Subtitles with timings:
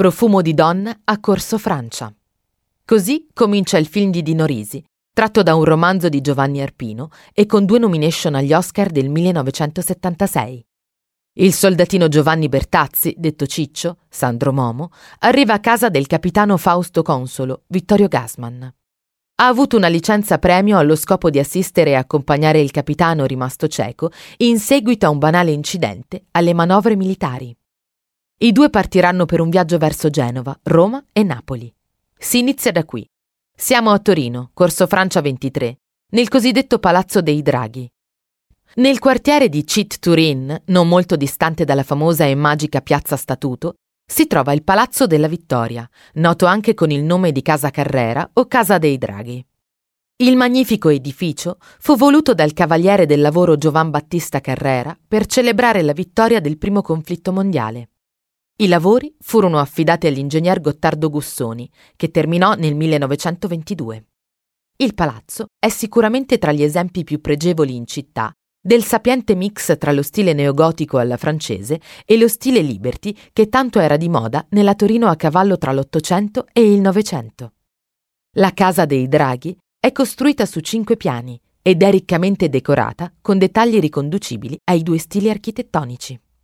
[0.00, 2.10] Profumo di donna a Corso Francia.
[2.86, 7.44] Così comincia il film di Dino Risi, tratto da un romanzo di Giovanni Arpino e
[7.44, 10.64] con due nomination agli Oscar del 1976.
[11.34, 17.64] Il soldatino Giovanni Bertazzi, detto Ciccio, Sandro Momo, arriva a casa del capitano Fausto Consolo,
[17.66, 18.72] Vittorio Gassman.
[19.34, 24.10] Ha avuto una licenza premio allo scopo di assistere e accompagnare il capitano rimasto cieco
[24.38, 27.54] in seguito a un banale incidente alle manovre militari.
[28.42, 31.70] I due partiranno per un viaggio verso Genova, Roma e Napoli.
[32.18, 33.06] Si inizia da qui.
[33.54, 35.78] Siamo a Torino, Corso Francia 23,
[36.12, 37.90] nel cosiddetto Palazzo dei Draghi,
[38.76, 43.74] nel quartiere di Cit Turin, non molto distante dalla famosa e magica piazza Statuto,
[44.06, 48.46] si trova il Palazzo della Vittoria, noto anche con il nome di Casa Carrera o
[48.46, 49.44] Casa dei Draghi.
[50.16, 55.92] Il magnifico edificio fu voluto dal cavaliere del lavoro Giovan Battista Carrera per celebrare la
[55.92, 57.88] vittoria del primo conflitto mondiale.
[58.60, 64.04] I lavori furono affidati all'ingegner Gottardo Gussoni, che terminò nel 1922.
[64.76, 68.30] Il palazzo è sicuramente tra gli esempi più pregevoli in città
[68.62, 73.80] del sapiente mix tra lo stile neogotico alla francese e lo stile liberty che tanto
[73.80, 77.54] era di moda nella Torino a cavallo tra l'Ottocento e il Novecento.
[78.36, 83.78] La casa dei draghi è costruita su cinque piani ed è riccamente decorata con dettagli
[83.78, 86.20] riconducibili ai due stili architettonici.